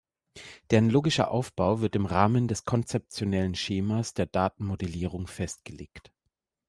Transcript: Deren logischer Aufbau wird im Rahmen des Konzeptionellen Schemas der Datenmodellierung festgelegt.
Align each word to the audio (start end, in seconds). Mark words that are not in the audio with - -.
Deren 0.71 0.89
logischer 0.89 1.29
Aufbau 1.29 1.79
wird 1.81 1.95
im 1.95 2.07
Rahmen 2.07 2.47
des 2.47 2.65
Konzeptionellen 2.65 3.53
Schemas 3.53 4.15
der 4.15 4.25
Datenmodellierung 4.25 5.27
festgelegt. 5.27 6.11